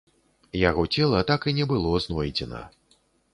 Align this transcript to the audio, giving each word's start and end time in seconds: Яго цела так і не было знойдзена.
Яго 0.69 0.85
цела 0.97 1.19
так 1.31 1.45
і 1.51 1.53
не 1.59 1.67
было 1.75 1.93
знойдзена. 2.07 2.65